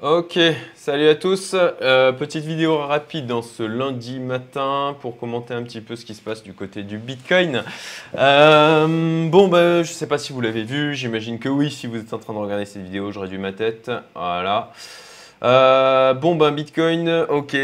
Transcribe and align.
Ok, 0.00 0.38
salut 0.76 1.08
à 1.08 1.16
tous. 1.16 1.56
Euh, 1.56 2.12
petite 2.12 2.44
vidéo 2.44 2.78
rapide 2.78 3.26
dans 3.26 3.42
ce 3.42 3.64
lundi 3.64 4.20
matin 4.20 4.94
pour 5.00 5.18
commenter 5.18 5.54
un 5.54 5.64
petit 5.64 5.80
peu 5.80 5.96
ce 5.96 6.04
qui 6.04 6.14
se 6.14 6.22
passe 6.22 6.44
du 6.44 6.52
côté 6.52 6.84
du 6.84 6.98
Bitcoin. 6.98 7.64
Euh, 8.16 9.28
bon, 9.28 9.48
ben, 9.48 9.82
je 9.82 9.90
ne 9.90 9.94
sais 9.94 10.06
pas 10.06 10.18
si 10.18 10.32
vous 10.32 10.40
l'avez 10.40 10.62
vu, 10.62 10.94
j'imagine 10.94 11.40
que 11.40 11.48
oui, 11.48 11.72
si 11.72 11.88
vous 11.88 11.96
êtes 11.96 12.12
en 12.12 12.18
train 12.18 12.32
de 12.32 12.38
regarder 12.38 12.64
cette 12.64 12.84
vidéo, 12.84 13.10
j'aurais 13.10 13.26
dû 13.26 13.38
ma 13.38 13.50
tête. 13.50 13.90
Voilà. 14.14 14.72
Euh, 15.42 16.14
bon, 16.14 16.34
ben, 16.36 16.50
Bitcoin, 16.50 17.26
ok, 17.28 17.56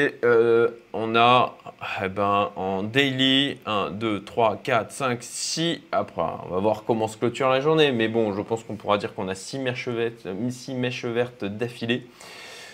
on 0.93 1.17
a 1.17 1.57
eh 2.03 2.09
ben, 2.09 2.51
en 2.57 2.83
daily 2.83 3.59
1, 3.67 3.91
2, 3.91 4.25
3, 4.25 4.61
4, 4.63 4.91
5, 4.91 5.19
6. 5.23 5.83
Après, 5.93 6.23
on 6.23 6.55
va 6.55 6.61
voir 6.61 6.85
comment 6.87 7.09
se 7.09 7.19
clôture 7.19 7.49
la 7.51 7.61
journée. 7.61 7.93
Mais 7.93 8.09
bon, 8.09 8.33
je 8.33 8.41
pense 8.41 8.65
qu'on 8.65 8.77
pourra 8.77 8.99
dire 8.99 9.15
qu'on 9.15 9.29
a 9.29 9.35
6 9.35 9.59
mèches 9.59 9.89
vertes, 9.89 10.27
mèches 10.69 11.05
vertes 11.05 11.45
d'affilée. 11.45 12.07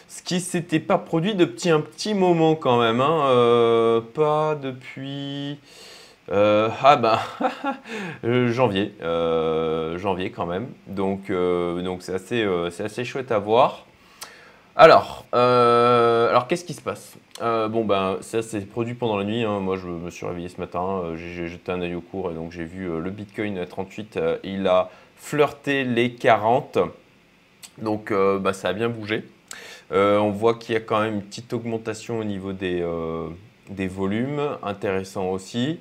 Ce 0.08 0.22
qui 0.22 0.40
s'était 0.40 0.80
pas 0.80 0.98
produit 0.98 1.34
depuis 1.34 1.70
un 1.70 1.80
petit 1.80 2.14
moment 2.14 2.54
quand 2.54 2.80
même. 2.80 3.00
Hein. 3.00 3.22
Euh, 3.26 4.00
pas 4.00 4.54
depuis... 4.54 5.58
Euh, 6.32 6.68
ah 6.84 6.96
ben, 6.96 7.18
janvier, 8.52 8.94
euh, 9.02 9.98
janvier 9.98 10.30
quand 10.30 10.46
même. 10.46 10.68
Donc 10.86 11.32
c'est 12.00 12.14
assez 12.84 13.04
chouette 13.04 13.32
à 13.32 13.38
voir. 13.38 13.86
Alors, 14.80 15.26
alors 15.32 16.46
qu'est-ce 16.48 16.64
qui 16.64 16.72
se 16.72 16.80
passe? 16.80 17.18
Bon 17.40 17.84
ben 17.84 18.16
ça 18.22 18.40
s'est 18.40 18.60
produit 18.60 18.94
pendant 18.94 19.18
la 19.18 19.24
nuit. 19.24 19.44
Hein. 19.44 19.60
Moi 19.60 19.76
je 19.76 19.86
me 19.86 20.08
suis 20.08 20.24
réveillé 20.24 20.48
ce 20.48 20.58
matin, 20.58 21.02
j'ai 21.16 21.48
jeté 21.48 21.70
un 21.70 21.82
œil 21.82 21.94
au 21.94 22.00
cours 22.00 22.30
et 22.30 22.34
donc 22.34 22.50
j'ai 22.50 22.64
vu 22.64 22.86
le 22.86 23.10
Bitcoin 23.10 23.58
à 23.58 23.66
38. 23.66 24.18
il 24.42 24.66
a 24.66 24.88
flirté 25.16 25.84
les 25.84 26.14
40. 26.14 26.78
Donc 27.82 28.10
bah, 28.12 28.54
ça 28.54 28.68
a 28.68 28.72
bien 28.72 28.88
bougé. 28.88 29.24
Euh, 29.92 30.18
on 30.18 30.30
voit 30.30 30.54
qu'il 30.54 30.74
y 30.74 30.76
a 30.76 30.80
quand 30.80 31.00
même 31.00 31.14
une 31.14 31.22
petite 31.22 31.52
augmentation 31.52 32.18
au 32.18 32.24
niveau 32.24 32.52
des, 32.52 32.80
euh, 32.80 33.28
volumes, 33.68 34.56
intéressant 34.62 35.30
aussi. 35.30 35.80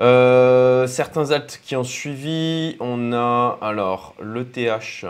Euh, 0.00 0.86
certains 0.86 1.30
alts 1.32 1.60
qui 1.62 1.76
ont 1.76 1.84
suivi, 1.84 2.76
on 2.80 3.12
a 3.12 3.58
alors 3.60 4.14
l'ETH, 4.22 5.04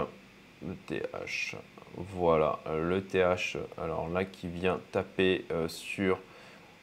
l'ETH, 0.66 1.56
voilà, 1.98 2.60
l'ETH, 2.88 3.56
alors 3.76 4.08
là 4.08 4.24
qui 4.24 4.46
vient 4.48 4.78
taper 4.92 5.44
sur 5.66 6.18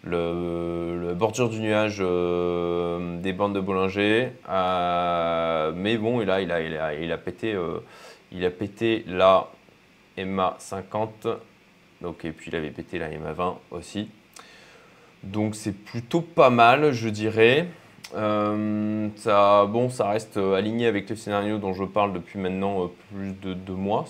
le, 0.03 1.13
bordure 1.16 1.49
du 1.49 1.59
nuage 1.61 1.99
des 1.99 3.33
bandes 3.33 3.55
de 3.55 3.59
Bollinger. 3.61 4.33
mais 5.75 5.97
bon, 5.97 6.19
là, 6.19 6.41
il 6.41 6.52
a, 6.52 6.61
il 6.61 6.75
a, 6.77 6.94
il 6.94 7.11
a 7.11 7.17
pété, 7.17 7.57
il 8.31 8.44
a 8.44 8.49
pété 8.49 9.05
là 9.07 9.47
MA 10.17 10.55
50. 10.59 11.27
Donc, 12.02 12.25
et 12.25 12.31
puis 12.31 12.52
il 12.52 12.55
avait 12.55 12.72
pété 12.72 13.00
la 13.00 13.09
MA 13.09 13.33
20 13.33 13.57
aussi. 13.72 14.09
Donc 15.23 15.55
c'est 15.55 15.72
plutôt 15.72 16.22
pas 16.22 16.50
mal, 16.50 16.91
je 16.91 17.09
dirais. 17.09 17.67
Euh, 18.16 19.09
ça, 19.17 19.66
bon, 19.66 19.89
ça 19.89 20.09
reste 20.09 20.38
aligné 20.38 20.88
avec 20.88 21.09
le 21.09 21.16
scénario 21.16 21.58
dont 21.58 21.73
je 21.73 21.83
parle 21.83 22.13
depuis 22.13 22.39
maintenant 22.39 22.85
euh, 22.85 22.88
plus 23.13 23.33
de 23.33 23.53
deux 23.53 23.73
mois, 23.73 24.05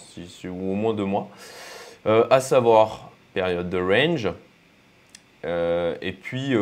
ou 0.46 0.72
au 0.72 0.76
moins 0.76 0.94
deux 0.94 1.06
mois. 1.06 1.30
Euh, 2.06 2.26
à 2.30 2.40
savoir 2.40 3.10
période 3.34 3.70
de 3.70 3.78
range. 3.78 4.30
et 5.44 6.12
puis, 6.12 6.56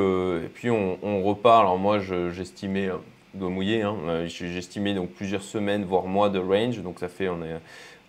puis 0.54 0.70
on, 0.70 1.24
repart. 1.24 1.62
Alors 1.62 1.78
moi, 1.78 2.00
j'estimais, 2.00 2.90
doigt 3.34 3.50
mouillé, 3.50 3.82
hein, 3.82 3.96
j'estimais 4.26 4.94
donc 4.94 5.12
plusieurs 5.12 5.44
semaines, 5.44 5.84
voire 5.84 6.06
mois 6.06 6.30
de 6.30 6.40
range. 6.40 6.82
Donc 6.82 7.00
ça 7.00 7.10
fait, 7.10 7.30
on 7.30 7.44
est 7.44 7.60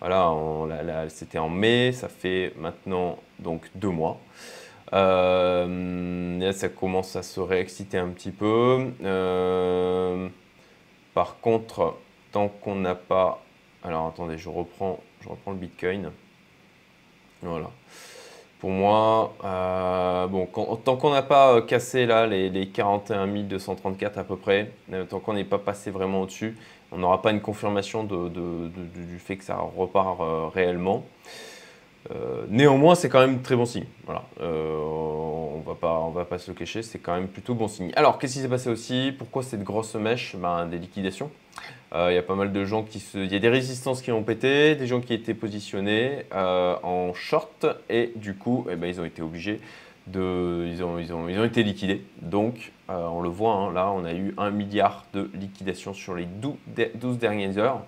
voilà, 0.01 1.09
c'était 1.09 1.39
en 1.39 1.49
mai, 1.49 1.93
ça 1.93 2.09
fait 2.09 2.53
maintenant 2.59 3.19
donc 3.39 3.71
deux 3.75 3.89
mois. 3.89 4.21
Euh, 4.95 6.53
ça 6.53 6.69
commence 6.69 7.17
à 7.17 7.23
se 7.23 7.41
réexciter 7.41 7.99
un 7.99 8.09
petit 8.09 8.31
peu. 8.31 8.93
Euh, 9.03 10.29
par 11.15 11.41
contre, 11.41 11.97
tant 12.33 12.49
qu'on 12.49 12.77
n'a 12.77 12.95
pas... 12.95 13.43
Alors 13.83 14.07
attendez, 14.07 14.39
je 14.39 14.49
reprends, 14.49 15.01
je 15.21 15.29
reprends 15.29 15.51
le 15.51 15.59
Bitcoin. 15.59 16.11
Voilà. 17.43 17.71
Pour 18.61 18.71
moi, 18.71 19.35
euh, 19.45 20.27
bon, 20.29 20.47
tant 20.85 20.97
qu'on 20.97 21.11
n'a 21.11 21.23
pas 21.23 21.61
cassé 21.63 22.07
là 22.07 22.27
les, 22.27 22.49
les 22.49 22.69
41 22.69 23.27
234 23.27 24.19
à 24.19 24.25
peu 24.25 24.37
près, 24.37 24.71
tant 25.11 25.21
qu'on 25.21 25.35
n'est 25.35 25.45
pas 25.45 25.59
passé 25.59 25.91
vraiment 25.91 26.23
au-dessus, 26.23 26.57
on 26.91 26.97
n'aura 26.97 27.21
pas 27.21 27.33
une 27.33 27.43
confirmation 27.43 28.05
du 28.05 29.19
fait 29.19 29.37
que 29.37 29.45
ça 29.45 29.59
repart 29.77 30.19
réellement. 30.55 31.05
Euh, 32.11 32.45
néanmoins, 32.49 32.95
c'est 32.95 33.09
quand 33.09 33.21
même 33.21 33.43
très 33.43 33.57
bon 33.57 33.65
signe. 33.65 33.87
Voilà. 34.05 34.25
Euh, 34.41 34.77
on 34.77 35.61
va 35.67 35.75
pas, 35.75 36.11
va 36.15 36.25
pas 36.25 36.39
se 36.39 36.51
le 36.51 36.57
cacher, 36.57 36.83
c'est 36.83 36.99
quand 36.99 37.15
même 37.15 37.29
plutôt 37.29 37.55
bon 37.55 37.69
signe. 37.69 37.93
Alors, 37.97 38.19
qu'est-ce 38.19 38.35
qui 38.35 38.41
s'est 38.41 38.49
passé 38.49 38.69
aussi? 38.69 39.15
Pourquoi 39.17 39.43
cette 39.43 39.63
grosse 39.63 39.95
mèche? 39.95 40.37
Ben, 40.37 40.67
Des 40.67 40.79
liquidations. 40.79 41.31
Il 41.97 42.13
y 42.13 42.19
a 42.19 42.23
pas 42.23 42.35
mal 42.35 42.53
de 42.53 42.65
gens 42.65 42.83
qui 42.83 42.99
se... 42.99 43.19
Il 43.19 43.33
y 43.33 43.37
a 43.37 43.39
des 43.39 43.49
résistances 43.49 44.03
qui 44.03 44.11
ont 44.11 44.25
pété, 44.25 44.75
des 44.75 44.89
gens 44.89 45.01
qui 45.01 45.15
étaient 45.15 45.33
positionnés 45.33 46.25
en 46.33 47.15
short 47.15 47.67
et 47.89 48.13
du 48.17 48.35
coup, 48.35 48.67
eh 48.69 48.75
ben, 48.75 48.89
ils 48.89 49.01
ont 49.01 49.05
été 49.05 49.23
obligés 49.23 49.61
de... 50.09 50.67
Ils 50.69 50.83
ont, 50.83 50.99
ils 50.99 51.13
ont, 51.13 51.29
ils 51.29 51.39
ont 51.39 51.45
été 51.45 51.63
liquidés. 51.63 52.03
Donc, 52.21 52.73
euh, 52.91 53.07
on 53.07 53.23
le 53.23 53.31
voit, 53.31 53.55
hein, 53.55 53.73
là, 53.73 53.91
on 53.91 54.05
a 54.05 54.13
eu 54.13 54.35
un 54.37 54.51
milliard 54.51 55.07
de 55.15 55.31
liquidations 55.35 55.95
sur 55.95 56.15
les 56.15 56.27
12 56.27 57.19
dernières 57.19 57.57
heures, 57.57 57.83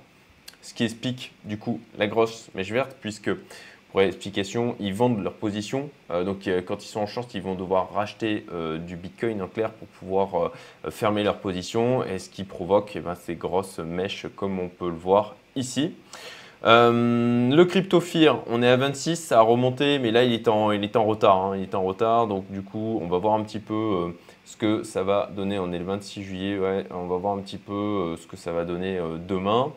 ce 0.63 0.73
qui 0.73 0.85
explique 0.85 1.33
du 1.45 1.59
coup 1.59 1.81
la 1.99 2.07
grosse 2.07 2.49
mèche 2.55 2.73
verte, 2.73 2.97
puisque 3.01 3.31
pour 3.91 4.01
explication, 4.03 4.77
ils 4.81 4.95
vendent 4.95 5.23
leur 5.23 5.35
position. 5.35 5.91
Euh, 6.11 6.25
donc, 6.25 6.47
euh, 6.47 6.61
quand 6.61 6.85
ils 6.85 6.89
sont 6.89 7.01
en 7.01 7.07
short, 7.07 7.33
ils 7.35 7.43
vont 7.43 7.55
devoir 7.55 7.93
racheter 7.93 8.47
du 8.87 8.97
Bitcoin 8.97 9.41
en 9.43 9.49
clair 9.49 9.71
pour 9.71 9.89
pouvoir 9.89 10.53
fermer 10.91 11.23
leur 11.23 11.39
position, 11.39 12.05
et 12.05 12.19
ce 12.19 12.29
qui 12.29 12.45
provoque 12.45 12.93
eh 12.95 13.01
ben, 13.01 13.15
ces 13.15 13.35
grosses 13.35 13.79
mèches, 13.79 14.27
comme 14.37 14.59
on 14.59 14.69
peut 14.69 14.89
le 14.89 14.97
voir 14.97 15.37
ici. 15.55 15.95
le 16.63 17.65
crypto 17.65 18.03
on 18.49 18.63
est 18.63 18.69
à 18.69 18.77
26, 18.77 19.17
ça 19.17 19.39
a 19.39 19.43
remonté, 19.43 19.99
mais 19.99 20.11
là 20.11 20.25
il 20.25 20.33
est 20.33 20.49
en, 20.49 20.73
il 20.73 20.85
est 20.85 20.97
en 20.97 21.05
retard. 21.05 21.37
Hein. 21.37 21.57
il 21.57 21.63
est 21.63 21.75
en 21.75 21.83
retard, 21.83 22.27
donc 22.27 22.51
du 22.51 22.63
coup, 22.63 22.99
on 23.03 23.07
va 23.07 23.19
voir 23.19 23.35
un 23.35 23.43
petit 23.43 23.61
peu 23.61 24.13
ce 24.47 24.57
que 24.57 24.85
ça 24.85 25.03
va 25.03 25.29
donner. 25.35 25.59
On 25.59 25.73
est 25.73 25.79
le 25.79 25.85
26 25.85 26.23
juillet, 26.23 26.59
on 26.91 27.07
va 27.07 27.17
voir 27.17 27.37
un 27.37 27.41
petit 27.41 27.59
peu 27.59 27.73
euh, 27.73 28.17
ce 28.17 28.27
que 28.27 28.37
ça 28.37 28.53
va 28.53 28.65
donner 28.65 28.97
euh, 28.97 29.19
demain. 29.19 29.73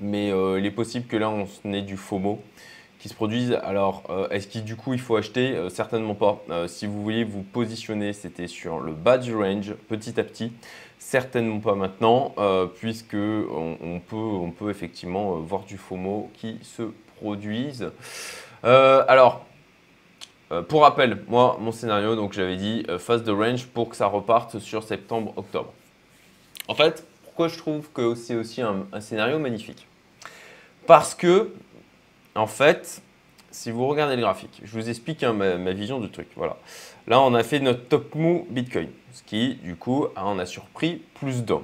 Mais 0.00 0.32
euh, 0.32 0.58
il 0.58 0.66
est 0.66 0.72
possible 0.72 1.06
que 1.06 1.16
là, 1.16 1.30
on 1.30 1.72
ait 1.72 1.82
du 1.82 1.96
FOMO 1.96 2.42
qui 2.98 3.08
se 3.08 3.14
produise. 3.14 3.58
Alors, 3.62 4.04
est-ce 4.30 4.46
qu'il 4.46 4.64
du 4.64 4.76
coup 4.76 4.94
il 4.94 5.00
faut 5.00 5.16
acheter? 5.16 5.56
Certainement 5.70 6.14
pas. 6.14 6.42
si 6.66 6.86
vous 6.86 7.02
voulez 7.02 7.24
vous 7.24 7.42
positionner, 7.42 8.12
c'était 8.12 8.46
sur 8.46 8.80
le 8.80 8.92
bas 8.92 9.18
du 9.18 9.34
range 9.34 9.74
petit 9.88 10.18
à 10.18 10.24
petit. 10.24 10.52
Certainement 10.98 11.60
pas 11.60 11.74
maintenant, 11.74 12.34
puisque 12.78 13.14
on, 13.14 14.00
peut, 14.06 14.16
on 14.16 14.50
peut 14.50 14.70
effectivement 14.70 15.36
voir 15.36 15.64
du 15.64 15.76
FOMO 15.76 16.30
qui 16.34 16.58
se 16.62 16.82
produise. 17.18 17.90
alors, 18.62 19.46
euh, 20.52 20.62
pour 20.62 20.82
rappel, 20.82 21.22
moi, 21.26 21.56
mon 21.60 21.72
scénario, 21.72 22.14
donc 22.14 22.32
j'avais 22.32 22.56
dit 22.56 22.84
euh, 22.88 22.98
phase 22.98 23.24
de 23.24 23.32
range 23.32 23.66
pour 23.66 23.88
que 23.88 23.96
ça 23.96 24.06
reparte 24.06 24.58
sur 24.60 24.84
septembre-octobre. 24.84 25.72
En 26.68 26.74
fait, 26.74 27.04
pourquoi 27.24 27.48
je 27.48 27.58
trouve 27.58 27.90
que 27.92 28.14
c'est 28.14 28.36
aussi 28.36 28.62
un, 28.62 28.86
scénario 29.00 29.38
magnifique? 29.38 29.88
Parce 30.86 31.14
que, 31.16 31.52
en 32.36 32.46
fait, 32.46 33.02
si 33.50 33.70
vous 33.70 33.86
regardez 33.86 34.16
le 34.16 34.22
graphique, 34.22 34.60
je 34.62 34.72
vous 34.72 34.88
explique 34.88 35.22
hein, 35.22 35.32
ma, 35.32 35.72
vision 35.72 35.98
du 35.98 36.10
truc. 36.10 36.28
Voilà. 36.36 36.56
Là, 37.06 37.20
on 37.20 37.34
a 37.34 37.42
fait 37.42 37.60
notre 37.60 37.88
top 37.88 38.14
move 38.14 38.44
Bitcoin, 38.50 38.88
ce 39.12 39.22
qui, 39.22 39.54
du 39.56 39.76
coup, 39.76 40.06
on 40.16 40.38
a 40.38 40.46
surpris 40.46 41.02
plus 41.14 41.44
d'un. 41.44 41.62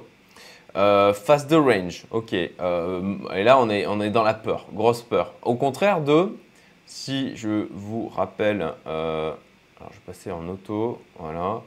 Euh, 0.75 1.13
de 1.13 1.55
range, 1.55 2.05
ok. 2.09 2.33
et 2.33 2.49
là, 2.57 3.59
on 3.59 3.69
est, 3.69 3.85
on 3.85 4.01
est 4.01 4.09
dans 4.09 4.23
la 4.23 4.33
peur, 4.33 4.65
grosse 4.73 5.03
peur. 5.03 5.33
Au 5.43 5.55
contraire 5.55 6.01
de 6.01 6.35
si 6.85 7.35
je 7.35 7.67
vous 7.71 8.07
rappelle, 8.07 8.73
euh, 8.87 9.33
alors 9.77 9.91
je 9.91 9.97
vais 9.97 10.05
passer 10.05 10.31
en 10.31 10.47
auto, 10.47 11.01
voilà. 11.17 11.61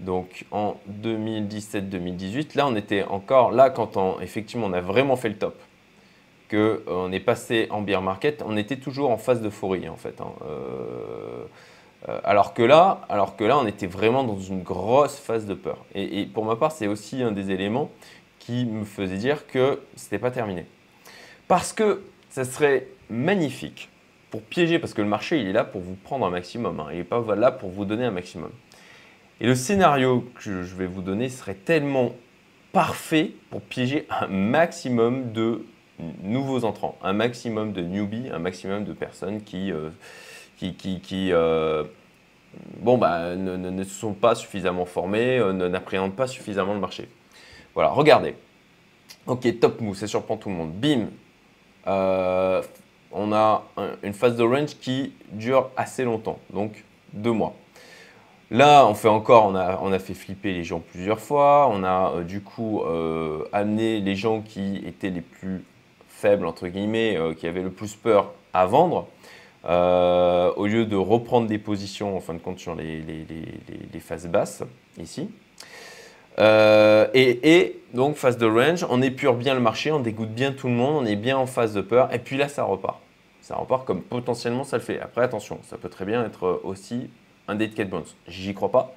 Donc 0.00 0.44
en 0.50 0.76
2017-2018, 1.02 2.56
là 2.56 2.66
on 2.66 2.76
était 2.76 3.04
encore, 3.04 3.52
là 3.52 3.70
quand 3.70 3.96
on, 3.96 4.20
effectivement 4.20 4.66
on 4.66 4.72
a 4.74 4.80
vraiment 4.80 5.16
fait 5.16 5.30
le 5.30 5.38
top, 5.38 5.58
qu'on 6.50 6.56
euh, 6.56 7.10
est 7.10 7.20
passé 7.20 7.66
en 7.70 7.80
bear 7.80 8.02
market, 8.02 8.42
on 8.46 8.56
était 8.56 8.76
toujours 8.76 9.10
en 9.10 9.18
phase 9.18 9.40
d'euphorie 9.42 9.88
en 9.88 9.96
fait. 9.96 10.20
Hein. 10.20 10.32
Euh, 12.08 12.20
alors, 12.24 12.54
que 12.54 12.62
là, 12.62 13.00
alors 13.08 13.36
que 13.36 13.44
là, 13.44 13.58
on 13.58 13.66
était 13.66 13.86
vraiment 13.86 14.22
dans 14.22 14.38
une 14.38 14.62
grosse 14.62 15.16
phase 15.16 15.46
de 15.46 15.54
peur. 15.54 15.84
Et, 15.94 16.26
pour 16.26 16.44
ma 16.44 16.56
part, 16.56 16.72
c'est 16.72 16.86
aussi 16.86 17.22
un 17.22 17.32
des 17.32 17.50
éléments 17.50 17.90
qui 18.38 18.64
me 18.64 18.84
faisait 18.84 19.16
dire 19.16 19.46
que 19.46 19.80
ce 19.96 20.04
n'était 20.04 20.18
pas 20.18 20.30
terminé. 20.30 20.66
Parce 21.48 21.72
que 21.72 22.04
ça 22.30 22.44
serait 22.44 22.86
magnifique 23.10 23.88
pour 24.30 24.42
piéger, 24.42 24.78
parce 24.78 24.94
que 24.94 25.02
le 25.02 25.08
marché, 25.08 25.40
il 25.40 25.48
est 25.48 25.52
là 25.52 25.64
pour 25.64 25.80
vous 25.80 25.94
prendre 25.94 26.26
un 26.26 26.30
maximum, 26.30 26.78
hein. 26.78 26.88
il 26.92 26.98
n'est 26.98 27.04
pas 27.04 27.22
là 27.34 27.50
pour 27.50 27.70
vous 27.70 27.84
donner 27.84 28.04
un 28.04 28.10
maximum. 28.10 28.50
Et 29.40 29.46
le 29.46 29.54
scénario 29.54 30.28
que 30.36 30.62
je 30.62 30.74
vais 30.76 30.86
vous 30.86 31.02
donner 31.02 31.28
serait 31.28 31.54
tellement 31.54 32.12
parfait 32.72 33.32
pour 33.50 33.62
piéger 33.62 34.06
un 34.10 34.26
maximum 34.26 35.32
de 35.32 35.64
nouveaux 36.22 36.64
entrants, 36.64 36.96
un 37.02 37.12
maximum 37.12 37.72
de 37.72 37.82
newbies, 37.82 38.28
un 38.32 38.38
maximum 38.38 38.84
de 38.84 38.92
personnes 38.92 39.42
qui, 39.42 39.72
qui, 40.56 40.74
qui, 40.74 41.32
bon, 42.80 42.98
bah, 42.98 43.34
ne, 43.34 43.56
ne, 43.56 43.84
sont 43.84 44.12
pas 44.12 44.34
suffisamment 44.34 44.84
formées, 44.84 45.40
n'appréhendent 45.52 46.14
pas 46.14 46.26
suffisamment 46.26 46.74
le 46.74 46.80
marché. 46.80 47.08
Voilà, 47.74 47.90
regardez. 47.90 48.34
Ok, 49.26 49.58
top 49.58 49.80
move, 49.80 49.96
ça 49.96 50.06
surprend 50.06 50.36
tout 50.36 50.48
le 50.48 50.54
monde. 50.54 50.72
Bim, 50.72 51.08
on 51.86 53.32
a 53.32 53.64
une 54.02 54.12
phase 54.12 54.36
de 54.36 54.42
range 54.42 54.76
qui 54.80 55.14
dure 55.32 55.70
assez 55.76 56.04
longtemps, 56.04 56.38
donc 56.52 56.84
deux 57.12 57.32
mois. 57.32 57.54
Là, 58.50 58.86
on 58.86 58.94
fait 58.94 59.08
encore, 59.08 59.46
on 59.46 59.92
a, 59.92 59.98
fait 59.98 60.14
flipper 60.14 60.52
les 60.52 60.62
gens 60.62 60.78
plusieurs 60.78 61.18
fois. 61.18 61.68
On 61.72 61.82
a 61.82 62.12
euh, 62.12 62.22
du 62.22 62.40
coup 62.42 62.82
euh, 62.82 63.44
amené 63.52 64.00
les 64.00 64.14
gens 64.14 64.40
qui 64.40 64.76
étaient 64.86 65.10
les 65.10 65.20
plus 65.20 65.64
faibles, 66.16 66.46
entre 66.46 66.68
guillemets, 66.68 67.16
euh, 67.16 67.34
qui 67.34 67.46
avaient 67.46 67.62
le 67.62 67.70
plus 67.70 67.94
peur 67.94 68.32
à 68.52 68.66
vendre, 68.66 69.08
au 69.64 70.66
lieu 70.66 70.86
de 70.86 70.96
reprendre 70.96 71.48
des 71.48 71.58
positions 71.58 72.16
en 72.16 72.20
fin 72.20 72.34
de 72.34 72.38
compte 72.38 72.60
sur 72.60 72.76
les, 72.76 73.02
phases 74.00 74.28
basses, 74.28 74.62
ici. 74.98 75.28
Et, 76.38 77.40
et, 77.42 77.80
donc, 77.92 78.14
phase 78.14 78.38
de 78.38 78.46
range, 78.46 78.86
on 78.88 79.02
épure 79.02 79.34
bien 79.34 79.54
le 79.54 79.60
marché, 79.60 79.90
on 79.90 79.98
dégoûte 79.98 80.30
bien 80.30 80.52
tout 80.52 80.68
le 80.68 80.74
monde, 80.74 81.02
on 81.02 81.06
est 81.06 81.16
bien 81.16 81.36
en 81.36 81.46
phase 81.46 81.74
de 81.74 81.80
peur, 81.80 82.14
et 82.14 82.20
puis 82.20 82.36
là, 82.36 82.48
ça 82.48 82.62
repart. 82.62 83.00
Ça 83.42 83.56
repart 83.56 83.84
comme 83.84 84.02
potentiellement 84.02 84.64
ça 84.64 84.76
le 84.76 84.82
fait. 84.82 85.00
Après, 85.00 85.22
attention, 85.22 85.58
ça 85.64 85.76
peut 85.76 85.88
très 85.88 86.04
bien 86.04 86.24
être 86.24 86.60
aussi 86.62 87.10
un 87.48 87.54
dedicated 87.54 87.90
bonds. 87.90 88.04
J'y 88.28 88.54
crois 88.54 88.70
pas. 88.70 88.94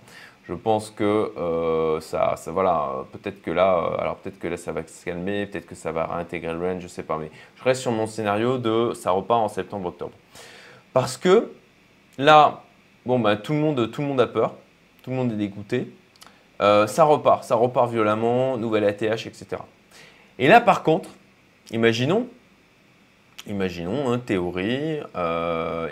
Je 0.50 0.56
pense 0.56 0.90
que 0.90 1.04
euh, 1.38 2.00
ça, 2.02 2.34
voilà, 2.48 3.06
peut-être 3.12 3.44
que 3.44 3.52
là, 3.52 3.78
euh, 3.78 4.02
alors 4.02 4.16
peut-être 4.16 4.40
que 4.40 4.48
là 4.48 4.58
ça 4.58 4.72
va 4.72 4.82
se 4.82 5.06
calmer, 5.06 5.46
peut-être 5.46 5.68
que 5.68 5.76
ça 5.76 5.92
va 5.92 6.08
réintégrer 6.08 6.52
le 6.52 6.60
range, 6.60 6.82
je 6.82 6.88
sais 6.88 7.04
pas, 7.04 7.20
mais 7.20 7.30
je 7.56 7.64
reste 7.64 7.82
sur 7.82 7.92
mon 7.92 8.08
scénario 8.08 8.58
de 8.58 8.94
ça 8.96 9.12
repart 9.12 9.42
en 9.42 9.48
septembre-octobre. 9.48 10.14
Parce 10.92 11.18
que 11.18 11.52
là, 12.18 12.64
bon 13.06 13.20
bah 13.20 13.36
tout 13.36 13.54
le 13.54 13.60
monde, 13.60 13.92
tout 13.92 14.02
le 14.02 14.08
monde 14.08 14.20
a 14.20 14.26
peur, 14.26 14.56
tout 15.04 15.12
le 15.12 15.18
monde 15.18 15.32
est 15.34 15.36
dégoûté, 15.36 15.94
euh, 16.62 16.88
ça 16.88 17.04
repart, 17.04 17.44
ça 17.44 17.54
repart 17.54 17.92
violemment, 17.92 18.58
nouvelle 18.58 18.86
ATH, 18.86 19.28
etc. 19.28 19.62
Et 20.40 20.48
là 20.48 20.62
par 20.62 20.82
contre, 20.82 21.10
imaginons 21.72 22.28
Imaginons, 23.48 24.12
hein, 24.12 24.20
théorie, 24.20 25.00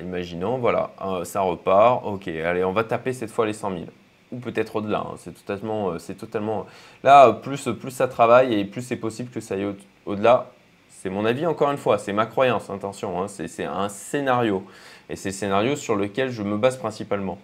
imaginons, 0.01 0.57
voilà, 0.57 0.92
ça 1.24 1.42
repart, 1.42 2.06
ok, 2.06 2.27
allez, 2.27 2.63
on 2.63 2.74
va 2.74 2.83
taper 2.83 3.13
cette 3.13 3.31
fois 3.31 3.45
les 3.45 3.53
100 3.53 3.71
000, 3.71 3.86
ou 4.31 4.39
peut-être 4.39 4.77
au-delà, 4.77 5.00
hein, 5.00 5.15
c'est 5.18 5.33
totalement, 5.33 5.91
euh, 5.91 6.00
c'est 6.00 6.15
totalement, 6.15 6.65
là, 7.03 7.31
plus, 7.31 7.69
plus 7.79 7.91
ça 7.91 8.07
travaille 8.07 8.53
et 8.53 8.65
plus 8.65 8.81
c'est 8.81 8.97
possible 8.97 9.29
que 9.29 9.39
ça 9.39 9.56
aille 9.56 9.74
au-delà, 10.06 10.51
c'est 10.89 11.09
mon 11.09 11.25
avis 11.25 11.45
encore 11.45 11.71
une 11.71 11.77
fois, 11.77 11.97
c'est 11.97 12.13
ma 12.13 12.25
croyance, 12.25 12.69
attention, 12.69 13.21
hein, 13.21 13.27
c'est 13.27 13.63
un 13.63 13.89
scénario, 13.89 14.65
et 15.09 15.15
c'est 15.15 15.29
le 15.29 15.33
scénario 15.33 15.75
sur 15.75 15.95
lequel 15.95 16.29
je 16.29 16.44
me 16.44 16.57
base 16.57 16.77
principalement. 16.77 17.38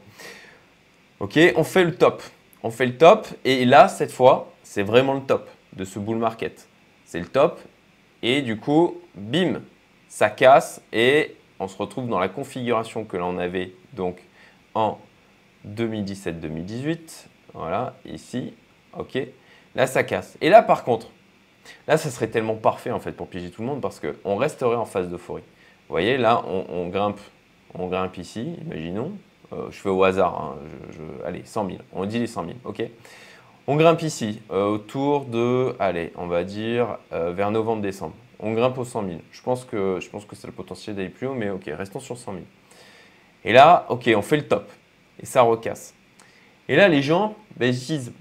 Ok, 1.19 1.39
on 1.55 1.63
fait 1.63 1.83
le 1.83 1.95
top, 1.95 2.21
on 2.63 2.71
fait 2.71 2.85
le 2.85 2.97
top, 2.97 3.27
et 3.45 3.65
là, 3.65 3.87
cette 3.87 4.11
fois, 4.11 4.51
c'est 4.63 4.83
vraiment 4.83 5.13
le 5.13 5.21
top 5.21 5.49
de 5.73 5.85
ce 5.85 5.99
bull 5.99 6.17
market, 6.17 6.67
c'est 7.05 7.19
le 7.19 7.27
top, 7.27 7.59
et 8.21 8.41
du 8.41 8.57
coup, 8.57 8.97
bim, 9.15 9.61
ça 10.09 10.29
casse 10.29 10.81
et 10.91 11.35
on 11.59 11.67
se 11.67 11.77
retrouve 11.77 12.07
dans 12.07 12.19
la 12.19 12.29
configuration 12.29 13.03
que 13.03 13.17
l'on 13.17 13.37
avait 13.37 13.73
donc 13.93 14.21
en 14.75 14.99
2017-2018. 15.67 17.27
Voilà, 17.53 17.95
ici, 18.05 18.53
ok. 18.97 19.19
Là, 19.75 19.87
ça 19.87 20.03
casse. 20.03 20.37
Et 20.41 20.49
là, 20.49 20.61
par 20.61 20.83
contre, 20.83 21.07
là, 21.87 21.97
ça 21.97 22.09
serait 22.09 22.27
tellement 22.27 22.55
parfait 22.55 22.91
en 22.91 22.99
fait 22.99 23.11
pour 23.11 23.27
piéger 23.27 23.49
tout 23.49 23.61
le 23.61 23.67
monde 23.67 23.81
parce 23.81 23.99
qu'on 23.99 24.35
resterait 24.35 24.75
en 24.75 24.85
phase 24.85 25.09
d'euphorie. 25.09 25.43
Vous 25.87 25.93
voyez, 25.93 26.17
là, 26.17 26.43
on, 26.47 26.87
grimpe, 26.87 27.19
on 27.73 27.87
grimpe 27.87 28.17
ici, 28.17 28.55
imaginons. 28.65 29.11
Euh, 29.51 29.69
je 29.69 29.77
fais 29.77 29.89
au 29.89 30.03
hasard, 30.03 30.41
hein, 30.41 30.55
allez, 31.25 31.41
100 31.43 31.67
000. 31.67 31.77
On 31.91 32.05
dit 32.05 32.19
les 32.19 32.27
100 32.27 32.45
000, 32.45 32.57
ok. 32.65 32.83
On 33.67 33.75
grimpe 33.75 34.01
ici, 34.01 34.41
euh, 34.51 34.65
autour 34.65 35.25
de, 35.25 35.75
allez, 35.79 36.11
on 36.15 36.27
va 36.27 36.43
dire 36.43 36.97
euh, 37.11 37.31
vers 37.31 37.51
novembre-décembre 37.51 38.15
on 38.43 38.51
grimpe 38.51 38.77
aux 38.77 38.83
100 38.83 39.07
000. 39.07 39.19
Je 39.31 39.41
pense 39.41 39.63
que, 39.63 39.99
je 40.01 40.09
pense 40.09 40.25
que 40.25 40.35
c'est 40.35 40.47
le 40.47 40.53
potentiel 40.53 40.95
d'aller 40.95 41.09
plus 41.09 41.27
haut, 41.27 41.33
mais 41.33 41.49
ok, 41.49 41.63
restons 41.67 42.01
sur 42.01 42.17
100 42.17 42.33
000. 42.33 42.43
Et 43.45 43.53
là, 43.53 43.85
ok, 43.89 44.11
on 44.15 44.21
fait 44.21 44.35
le 44.35 44.47
top. 44.47 44.69
Et 45.21 45.25
ça 45.25 45.41
recasse. 45.41 45.93
Et 46.67 46.75
là, 46.75 46.87
les 46.87 47.01
gens, 47.01 47.35
ben, 47.57 47.67
ils 47.67 47.77
disent, 47.77 48.13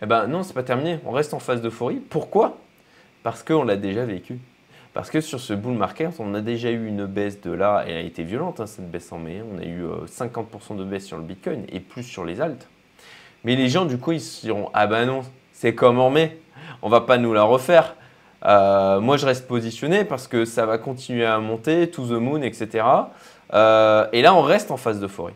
eh 0.00 0.06
ben 0.06 0.26
non, 0.26 0.42
c'est 0.42 0.54
pas 0.54 0.62
terminé, 0.62 0.98
on 1.04 1.10
reste 1.10 1.34
en 1.34 1.38
phase 1.38 1.60
d'euphorie. 1.60 1.96
Pourquoi? 1.96 2.58
Parce 3.22 3.42
qu'on 3.42 3.64
l'a 3.64 3.76
déjà 3.76 4.04
vécu. 4.04 4.38
Parce 4.94 5.10
que 5.10 5.20
sur 5.20 5.38
ce 5.38 5.52
bull 5.52 5.74
market, 5.74 6.10
on 6.18 6.34
a 6.34 6.40
déjà 6.40 6.70
eu 6.70 6.86
une 6.86 7.06
baisse 7.06 7.40
de 7.40 7.50
là, 7.50 7.84
elle 7.86 7.96
a 7.96 8.00
été 8.00 8.22
violente, 8.22 8.60
hein, 8.60 8.66
cette 8.66 8.90
baisse 8.90 9.12
en 9.12 9.18
mai. 9.18 9.42
On 9.52 9.58
a 9.58 9.64
eu 9.64 9.84
50% 10.06 10.44
euh, 10.72 10.74
de 10.76 10.84
baisse 10.84 11.06
sur 11.06 11.16
le 11.16 11.22
Bitcoin 11.22 11.64
et 11.70 11.80
plus 11.80 12.02
sur 12.02 12.24
les 12.24 12.40
altes. 12.40 12.68
Mais 13.44 13.54
les 13.54 13.68
gens, 13.68 13.84
du 13.84 13.98
coup, 13.98 14.12
ils 14.12 14.20
se 14.20 14.42
diront, 14.42 14.70
ah 14.74 14.86
ben 14.86 15.06
non, 15.06 15.22
c'est 15.52 15.74
comme 15.74 16.00
en 16.00 16.10
mai, 16.10 16.40
on 16.82 16.88
va 16.88 17.00
pas 17.02 17.18
nous 17.18 17.32
la 17.32 17.42
refaire. 17.42 17.94
Euh, 18.44 19.00
moi, 19.00 19.16
je 19.16 19.26
reste 19.26 19.46
positionné 19.46 20.04
parce 20.04 20.28
que 20.28 20.44
ça 20.44 20.66
va 20.66 20.78
continuer 20.78 21.24
à 21.24 21.38
monter, 21.38 21.90
to 21.90 22.06
the 22.06 22.20
moon, 22.20 22.42
etc. 22.42 22.84
Euh, 23.52 24.06
et 24.12 24.22
là, 24.22 24.34
on 24.34 24.42
reste 24.42 24.70
en 24.70 24.76
phase 24.76 25.00
d'euphorie. 25.00 25.34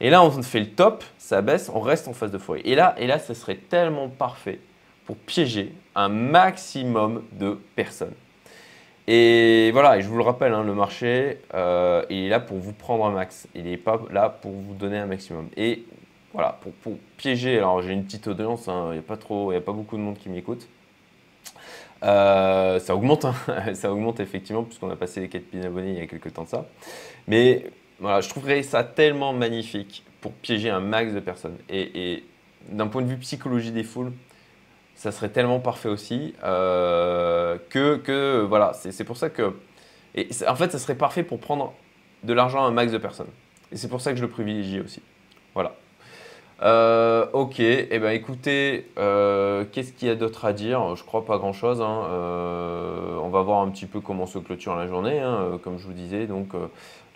Et 0.00 0.10
là, 0.10 0.22
on 0.22 0.42
fait 0.42 0.60
le 0.60 0.70
top, 0.70 1.04
ça 1.18 1.42
baisse, 1.42 1.70
on 1.74 1.80
reste 1.80 2.06
en 2.08 2.12
phase 2.12 2.30
d'euphorie. 2.30 2.62
Et 2.64 2.74
là, 2.74 2.94
et 2.98 3.06
là, 3.06 3.18
ça 3.18 3.34
serait 3.34 3.56
tellement 3.56 4.08
parfait 4.08 4.60
pour 5.04 5.16
piéger 5.16 5.72
un 5.94 6.08
maximum 6.08 7.24
de 7.32 7.58
personnes. 7.74 8.14
Et 9.10 9.70
voilà, 9.72 9.96
et 9.96 10.02
je 10.02 10.08
vous 10.08 10.18
le 10.18 10.22
rappelle, 10.22 10.52
hein, 10.52 10.62
le 10.62 10.74
marché, 10.74 11.38
euh, 11.54 12.04
il 12.10 12.26
est 12.26 12.28
là 12.28 12.40
pour 12.40 12.58
vous 12.58 12.72
prendre 12.72 13.06
un 13.06 13.10
max. 13.10 13.48
Il 13.54 13.64
n'est 13.64 13.78
pas 13.78 13.98
là 14.10 14.28
pour 14.28 14.52
vous 14.52 14.74
donner 14.74 14.98
un 14.98 15.06
maximum. 15.06 15.48
Et 15.56 15.84
voilà, 16.34 16.58
pour, 16.82 16.92
piéger, 17.16 17.56
alors 17.56 17.80
j'ai 17.80 17.94
une 17.94 18.04
petite 18.04 18.28
audience, 18.28 18.68
hein, 18.68 18.88
il 18.90 18.92
n'y 18.92 18.98
a, 18.98 19.02
pas 19.02 19.14
a 19.14 19.60
pas 19.60 19.72
beaucoup 19.72 19.96
de 19.96 20.02
monde 20.02 20.18
qui 20.18 20.28
m'écoute. 20.28 20.68
Euh, 22.04 22.78
ça 22.78 22.94
augmente, 22.94 23.24
hein. 23.24 23.34
ça 23.74 23.90
augmente 23.90 24.20
effectivement, 24.20 24.62
puisqu'on 24.62 24.90
a 24.90 24.96
passé 24.96 25.20
les 25.20 25.28
4000 25.28 25.66
abonnés 25.66 25.92
il 25.92 25.98
y 25.98 26.02
a 26.02 26.06
quelques 26.06 26.32
temps 26.34 26.44
de 26.44 26.48
ça. 26.48 26.66
Mais 27.26 27.64
voilà, 28.00 28.20
je 28.20 28.28
trouverais 28.28 28.62
ça 28.62 28.84
tellement 28.84 29.32
magnifique 29.32 30.04
pour 30.20 30.32
piéger 30.32 30.70
un 30.70 30.80
max 30.80 31.12
de 31.12 31.20
personnes. 31.20 31.56
Et, 31.68 32.24
d'un 32.70 32.86
point 32.86 33.00
de 33.00 33.06
vue 33.06 33.16
psychologie 33.16 33.72
des 33.72 33.82
foules, 33.82 34.12
ça 34.94 35.10
serait 35.10 35.30
tellement 35.30 35.58
parfait 35.58 35.88
aussi 35.88 36.34
euh, 36.44 37.56
que, 37.70 37.96
que, 37.96 38.44
voilà, 38.46 38.72
c'est 38.74 39.04
pour 39.04 39.16
ça 39.16 39.30
que. 39.30 39.56
Et 40.14 40.28
en 40.46 40.54
fait, 40.54 40.70
ça 40.70 40.78
serait 40.78 40.96
parfait 40.96 41.22
pour 41.22 41.38
prendre 41.38 41.72
de 42.24 42.32
l'argent 42.32 42.64
à 42.64 42.66
un 42.66 42.72
max 42.72 42.92
de 42.92 42.98
personnes. 42.98 43.30
Et 43.72 43.76
c'est 43.76 43.88
pour 43.88 44.00
ça 44.00 44.10
que 44.10 44.18
je 44.18 44.22
le 44.22 44.28
privilégie 44.28 44.80
aussi. 44.80 45.00
Voilà. 45.54 45.74
Euh, 46.62 47.26
ok, 47.32 47.60
et 47.60 47.88
eh 47.92 47.98
ben 48.00 48.10
écoutez, 48.10 48.90
euh, 48.98 49.64
qu'est-ce 49.70 49.92
qu'il 49.92 50.08
y 50.08 50.10
a 50.10 50.16
d'autre 50.16 50.44
à 50.44 50.52
dire? 50.52 50.96
Je 50.96 51.04
crois 51.04 51.24
pas 51.24 51.38
grand-chose. 51.38 51.80
Hein. 51.80 52.06
On 53.22 53.28
va 53.30 53.42
voir 53.42 53.60
un 53.60 53.70
petit 53.70 53.86
peu 53.86 54.00
comment 54.00 54.26
se 54.26 54.38
clôture 54.38 54.74
la 54.74 54.88
journée, 54.88 55.20
hein, 55.20 55.58
comme 55.62 55.78
je 55.78 55.86
vous 55.86 55.92
disais. 55.92 56.26
Donc 56.26 56.48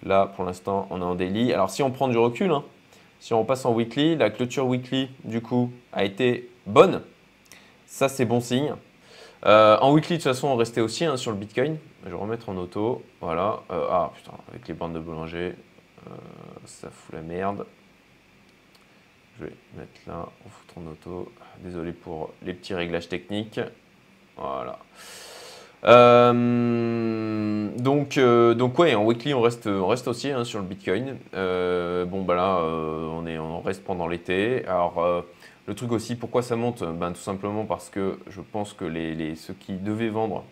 là, 0.04 0.26
pour 0.26 0.44
l'instant, 0.44 0.87
on 0.90 1.00
est 1.00 1.04
en 1.04 1.14
daily. 1.14 1.52
Alors 1.52 1.71
si 1.71 1.82
on 1.82 1.90
prend 1.90 2.09
du 2.09 2.18
recul, 2.18 2.50
hein, 2.50 2.64
si 3.21 3.35
on 3.35 3.44
passe 3.44 3.64
en 3.64 3.73
weekly, 3.73 4.16
la 4.16 4.30
clôture 4.30 4.66
weekly, 4.66 5.11
du 5.25 5.40
coup, 5.40 5.73
a 5.92 6.04
été 6.04 6.50
bonne. 6.66 7.02
Ça, 7.87 8.09
c'est 8.09 8.25
bon 8.25 8.40
signe. 8.40 8.75
en 9.44 9.92
weekly, 9.92 10.16
de 10.16 10.23
toute 10.23 10.32
façon, 10.32 10.49
on 10.49 10.56
restait 10.56 10.80
aussi 10.80 11.06
sur 11.16 11.30
le 11.30 11.37
Bitcoin. 11.37 11.78
Je 12.04 12.11
vais 12.11 12.16
remettre 12.16 12.49
en 12.49 12.56
auto. 12.56 13.02
Voilà. 13.21 13.61
ah 13.71 14.11
putain, 14.16 14.32
avec 14.49 14.66
les 14.66 14.75
bandes 14.75 14.94
de 14.94 14.99
boulanger, 14.99 15.54
ça 16.64 16.88
fout 16.90 17.14
la 17.14 17.23
merde. 17.23 17.66
Je 19.38 19.44
vais 19.44 19.52
mettre 19.76 20.00
là, 20.06 20.28
on 20.44 20.49
fout 20.49 20.76
en 20.76 20.90
auto. 20.90 21.32
Désolé 21.61 21.92
pour 21.92 22.32
les 22.42 22.54
petits 22.54 22.75
réglages 22.75 23.09
techniques. 23.09 23.61
Voilà. 24.37 24.78
Euh, 25.84 27.68
donc, 27.78 28.16
euh, 28.16 28.54
donc 28.54 28.78
ouais, 28.78 28.94
en 28.94 29.04
weekly 29.04 29.34
on 29.34 29.40
reste, 29.40 29.66
on 29.66 29.88
reste 29.88 30.06
aussi 30.06 30.30
hein, 30.30 30.44
sur 30.44 30.60
le 30.60 30.64
Bitcoin. 30.64 31.16
Euh, 31.34 32.04
bon 32.04 32.22
bah 32.22 32.34
là, 32.34 32.58
on, 32.62 33.26
est, 33.26 33.38
on 33.38 33.60
reste 33.60 33.84
pendant 33.84 34.06
l'été. 34.06 34.64
Alors 34.66 35.24
le 35.66 35.74
truc 35.74 35.92
aussi, 35.92 36.14
pourquoi 36.14 36.42
ça 36.42 36.56
monte? 36.56 36.84
Ben, 36.84 37.12
Tout 37.12 37.20
simplement 37.20 37.64
parce 37.64 37.88
que 37.90 38.18
je 38.28 38.40
pense 38.40 38.72
que 38.72 38.84
les, 38.84 39.34
ceux 39.34 39.54
qui 39.54 39.74
devaient 39.74 40.08
vendre 40.08 40.44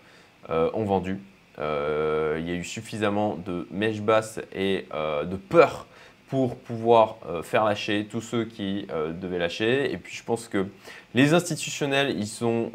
ont 0.48 0.84
vendu. 0.84 1.18
il 1.58 1.62
y 1.62 2.50
a 2.50 2.54
eu 2.54 2.64
suffisamment 2.64 3.36
de 3.36 3.68
mèches 3.70 4.00
basses 4.00 4.40
et 4.54 4.86
de 4.92 5.36
peur 5.36 5.86
pour 6.28 6.56
pouvoir 6.56 7.16
faire 7.42 7.64
lâcher 7.64 8.06
tous 8.08 8.20
ceux 8.20 8.44
qui 8.44 8.86
devaient 9.20 9.38
lâcher. 9.38 9.92
Et 9.92 9.96
puis 9.96 10.14
je 10.16 10.24
pense 10.24 10.48
que 10.48 10.66
les 11.14 11.34
institutionnels, 11.34 12.16
ils, 12.16 12.26
sont, 12.26 12.72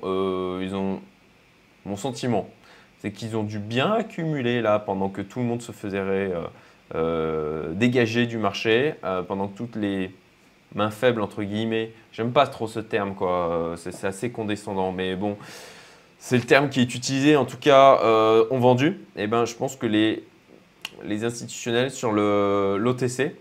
ils 0.62 0.74
ont 0.76 1.02
mon 1.86 1.96
sentiment, 1.96 2.50
c'est 3.00 3.12
qu'ils 3.12 3.36
ont 3.38 3.44
dû 3.44 3.60
bien 3.60 3.92
accumuler 3.92 4.62
là 4.62 4.80
pendant 4.80 5.10
que 5.10 5.22
tout 5.22 5.40
le 5.40 5.46
monde 5.46 5.62
se 5.62 5.72
faisait 5.72 6.04
dégager 7.74 8.26
du 8.26 8.38
marché, 8.38 8.96
pendant 9.28 9.48
que 9.48 9.58
toutes 9.58 9.76
les 9.76 10.12
mains 10.74 10.92
faibles 10.92 11.22
entre 11.22 11.44
guillemets, 11.44 11.92
j'aime 12.12 12.32
pas 12.32 12.48
trop 12.48 12.68
ce 12.68 12.80
terme 12.80 13.16
quoi, 13.16 13.76
c'est 13.78 14.06
assez 14.06 14.32
condescendant, 14.32 14.92
mais 14.92 15.16
bon 15.16 15.38
c'est 16.28 16.38
le 16.38 16.44
terme 16.44 16.70
qui 16.70 16.82
est 16.82 16.96
utilisé, 16.96 17.36
en 17.36 17.46
tout 17.46 17.58
cas, 17.58 18.00
ont 18.50 18.58
vendu. 18.58 19.00
Et 19.16 19.24
eh 19.24 19.28
ben, 19.28 19.46
je 19.46 19.54
pense 19.54 19.76
que 19.76 19.86
les, 19.86 20.24
les 21.04 21.24
institutionnels 21.24 21.92
sur 21.92 22.12
l'OTC, 22.12 23.36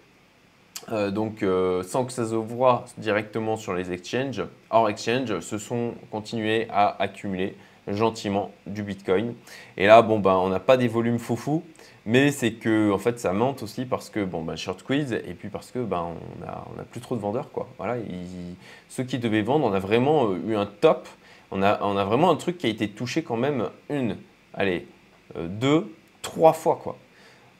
donc 1.12 1.42
sans 1.82 2.04
que 2.04 2.12
ça 2.12 2.26
se 2.26 2.34
voit 2.34 2.84
directement 2.98 3.56
sur 3.56 3.72
les 3.72 3.90
exchanges, 3.90 4.42
hors 4.68 4.90
exchange, 4.90 5.40
se 5.40 5.56
sont 5.56 5.94
continués 6.10 6.66
à 6.70 7.00
accumuler 7.02 7.56
gentiment 7.88 8.50
du 8.66 8.82
Bitcoin. 8.82 9.34
Et 9.76 9.86
là, 9.86 10.02
bon, 10.02 10.18
ben, 10.18 10.34
on 10.34 10.48
n'a 10.48 10.60
pas 10.60 10.76
des 10.76 10.88
volumes 10.88 11.18
foufou, 11.18 11.62
mais 12.06 12.30
c'est 12.30 12.52
que 12.52 12.90
en 12.92 12.98
fait, 12.98 13.18
ça 13.18 13.32
monte 13.32 13.62
aussi 13.62 13.84
parce 13.84 14.10
que, 14.10 14.24
bon, 14.24 14.42
ben, 14.42 14.56
short 14.56 14.82
quiz, 14.82 15.12
et 15.12 15.34
puis 15.34 15.48
parce 15.48 15.70
que 15.70 15.78
ben, 15.78 16.06
on 16.40 16.44
n'a 16.44 16.64
on 16.74 16.80
a 16.80 16.84
plus 16.84 17.00
trop 17.00 17.16
de 17.16 17.20
vendeurs. 17.20 17.50
Quoi. 17.50 17.68
Voilà, 17.78 17.96
ceux 18.88 19.04
qui 19.04 19.18
devaient 19.18 19.42
vendre, 19.42 19.66
on 19.66 19.72
a 19.72 19.78
vraiment 19.80 20.30
euh, 20.30 20.38
eu 20.46 20.56
un 20.56 20.66
top. 20.66 21.08
On 21.50 21.62
a, 21.62 21.78
on 21.82 21.96
a 21.96 22.04
vraiment 22.04 22.30
un 22.30 22.36
truc 22.36 22.58
qui 22.58 22.66
a 22.66 22.70
été 22.70 22.88
touché 22.88 23.22
quand 23.22 23.36
même 23.36 23.68
une, 23.88 24.16
allez, 24.54 24.88
euh, 25.36 25.46
deux, 25.46 25.94
trois 26.22 26.52
fois. 26.52 26.80
quoi. 26.82 26.96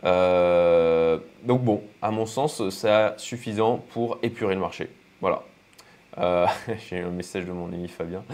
Euh, 0.04 1.19
donc 1.45 1.62
bon, 1.62 1.83
à 2.02 2.11
mon 2.11 2.26
sens, 2.26 2.69
c'est 2.71 3.19
suffisant 3.19 3.85
pour 3.90 4.19
épurer 4.23 4.54
le 4.54 4.61
marché. 4.61 4.90
Voilà. 5.21 5.43
Euh, 6.18 6.47
j'ai 6.88 7.00
un 7.00 7.11
message 7.11 7.44
de 7.44 7.52
mon 7.52 7.66
ami 7.73 7.88
Fabien. 7.88 8.25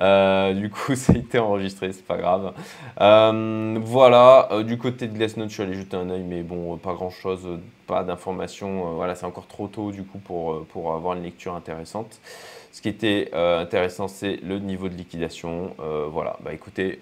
Euh, 0.00 0.54
du 0.54 0.70
coup, 0.70 0.94
ça 0.94 1.12
a 1.12 1.16
été 1.16 1.38
enregistré, 1.38 1.92
c'est 1.92 2.04
pas 2.04 2.16
grave. 2.16 2.52
Euh, 3.00 3.78
voilà, 3.80 4.48
du 4.64 4.78
côté 4.78 5.06
de 5.06 5.16
Glassnode, 5.16 5.48
je 5.48 5.54
suis 5.54 5.62
allé 5.62 5.74
jeter 5.74 5.96
un 5.96 6.10
œil, 6.10 6.22
mais 6.22 6.42
bon, 6.42 6.76
pas 6.76 6.94
grand 6.94 7.10
chose, 7.10 7.46
pas 7.86 8.02
d'informations. 8.04 8.94
voilà, 8.94 9.14
c'est 9.14 9.26
encore 9.26 9.46
trop 9.46 9.68
tôt 9.68 9.92
du 9.92 10.04
coup 10.04 10.18
pour, 10.18 10.66
pour 10.66 10.94
avoir 10.94 11.16
une 11.16 11.22
lecture 11.22 11.54
intéressante. 11.54 12.20
Ce 12.72 12.82
qui 12.82 12.88
était 12.88 13.30
intéressant, 13.32 14.08
c'est 14.08 14.36
le 14.42 14.58
niveau 14.58 14.88
de 14.88 14.94
liquidation. 14.94 15.74
voilà, 16.10 16.36
bah 16.44 16.52
écoutez. 16.52 17.00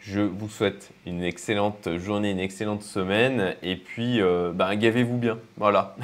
Je 0.00 0.20
vous 0.20 0.48
souhaite 0.48 0.90
une 1.04 1.24
excellente 1.24 1.96
journée, 1.96 2.30
une 2.30 2.38
excellente 2.38 2.82
semaine. 2.82 3.56
Et 3.62 3.74
puis, 3.74 4.20
bah, 4.54 4.76
gavez-vous 4.76 5.16
bien. 5.16 5.38
Voilà. 5.56 5.96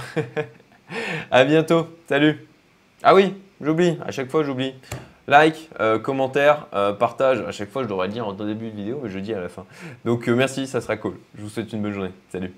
à 1.31 1.45
bientôt. 1.45 1.87
Salut. 2.09 2.52
Ah 3.05 3.15
oui, 3.17 3.35
j'oublie, 3.61 3.99
à 4.07 4.13
chaque 4.13 4.31
fois 4.31 4.45
j'oublie. 4.45 4.75
Like, 5.27 5.71
euh, 5.81 5.99
commentaire, 5.99 6.67
euh, 6.75 6.93
partage. 6.93 7.41
À 7.43 7.53
chaque 7.53 7.71
fois, 7.71 7.85
je 7.85 7.89
devrais 7.89 8.09
le 8.09 8.13
dire 8.13 8.27
en 8.27 8.33
début 8.33 8.71
de 8.71 8.77
vidéo, 8.77 9.01
mais 9.03 9.09
je 9.09 9.19
dis 9.21 9.33
à 9.33 9.41
la 9.41 9.49
fin. 9.49 9.65
Donc 10.05 10.29
euh, 10.29 10.35
merci, 10.35 10.67
ça 10.67 10.81
sera 10.81 10.97
cool. 10.97 11.15
Je 11.37 11.43
vous 11.43 11.49
souhaite 11.49 11.73
une 11.73 11.83
bonne 11.83 11.93
journée. 11.93 12.13
Salut. 12.31 12.53